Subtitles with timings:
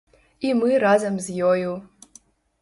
[0.47, 1.75] І мы разам з ёю!